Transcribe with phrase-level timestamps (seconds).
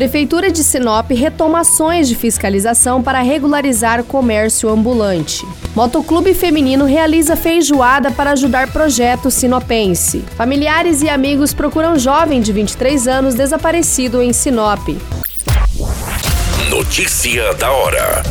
[0.00, 5.46] Prefeitura de Sinop retoma ações de fiscalização para regularizar comércio ambulante.
[5.76, 10.24] Motoclube Feminino realiza feijoada para ajudar projeto sinopense.
[10.38, 14.88] Familiares e amigos procuram jovem de 23 anos desaparecido em Sinop.
[16.70, 18.22] Notícia da hora.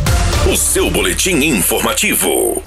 [0.51, 2.63] O seu boletim informativo.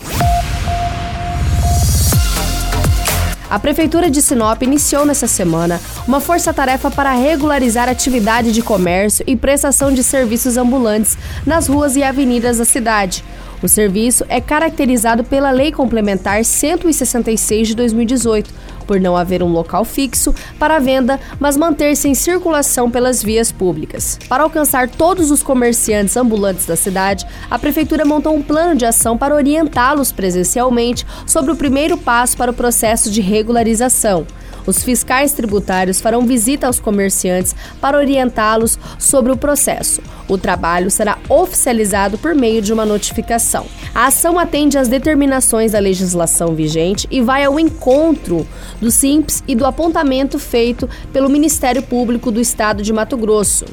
[3.53, 9.37] A Prefeitura de Sinop iniciou nessa semana uma força-tarefa para regularizar atividade de comércio e
[9.37, 13.23] prestação de serviços ambulantes nas ruas e avenidas da cidade.
[13.63, 18.53] O serviço é caracterizado pela Lei Complementar 166 de 2018,
[18.87, 24.19] por não haver um local fixo para venda, mas manter-se em circulação pelas vias públicas.
[24.29, 29.17] Para alcançar todos os comerciantes ambulantes da cidade, a Prefeitura montou um plano de ação
[29.17, 34.27] para orientá-los presencialmente sobre o primeiro passo para o processo de regularização.
[34.67, 40.01] Os fiscais tributários farão visita aos comerciantes para orientá-los sobre o processo.
[40.29, 43.67] O trabalho será oficializado por meio de uma notificação.
[43.95, 48.47] A ação atende às determinações da legislação vigente e vai ao encontro
[48.81, 53.65] do Simples e do apontamento feito pelo Ministério Público do Estado de Mato Grosso.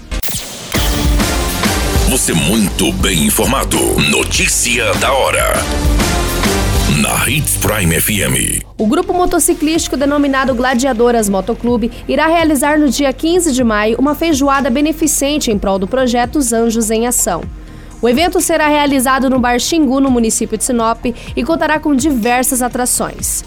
[2.09, 3.77] Você muito bem informado.
[4.09, 5.53] Notícia da hora
[6.97, 8.65] na Hits Prime FM.
[8.77, 14.69] O grupo motociclístico denominado Gladiadoras Motoclube irá realizar no dia 15 de maio uma feijoada
[14.71, 17.43] beneficente em prol do projeto Os Anjos em Ação.
[18.01, 22.61] O evento será realizado no Bar Xingu, no município de Sinop, e contará com diversas
[22.61, 23.43] atrações.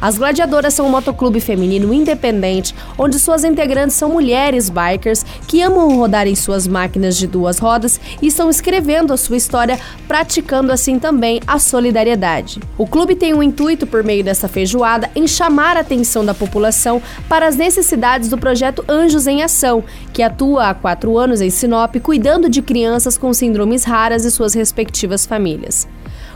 [0.00, 5.96] As Gladiadoras são um motoclube feminino independente, onde suas integrantes são mulheres bikers que amam
[5.96, 11.00] rodar em suas máquinas de duas rodas e estão escrevendo a sua história, praticando assim
[11.00, 12.60] também a solidariedade.
[12.76, 16.32] O clube tem o um intuito, por meio dessa feijoada, em chamar a atenção da
[16.32, 19.82] população para as necessidades do projeto Anjos em Ação,
[20.12, 24.54] que atua há quatro anos em Sinop, cuidando de crianças com síndromes raras e suas
[24.54, 25.88] respectivas famílias.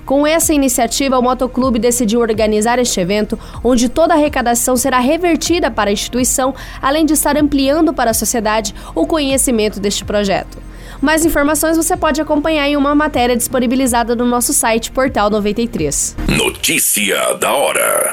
[0.05, 5.71] Com essa iniciativa, o Motoclube decidiu organizar este evento, onde toda a arrecadação será revertida
[5.71, 10.59] para a instituição, além de estar ampliando para a sociedade o conhecimento deste projeto.
[11.01, 16.17] Mais informações você pode acompanhar em uma matéria disponibilizada no nosso site Portal 93.
[16.29, 18.13] Notícia da hora.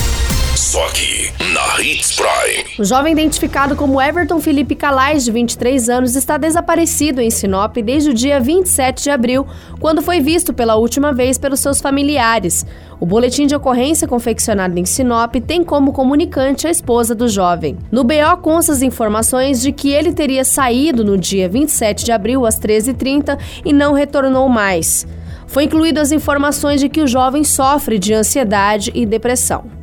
[0.71, 2.63] Só aqui, na Hits Prime.
[2.79, 8.11] O jovem identificado como Everton Felipe Calais, de 23 anos, está desaparecido em Sinop desde
[8.11, 9.45] o dia 27 de abril,
[9.81, 12.65] quando foi visto pela última vez pelos seus familiares.
[13.01, 17.77] O boletim de ocorrência confeccionado em Sinop tem como comunicante a esposa do jovem.
[17.91, 22.45] No BO consta as informações de que ele teria saído no dia 27 de abril
[22.45, 25.05] às 13h30 e não retornou mais.
[25.47, 29.80] Foi incluído as informações de que o jovem sofre de ansiedade e depressão.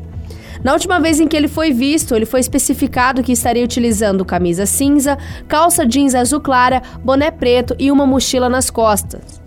[0.62, 4.66] Na última vez em que ele foi visto, ele foi especificado que estaria utilizando camisa
[4.66, 9.40] cinza, calça jeans azul clara, boné preto e uma mochila nas costas.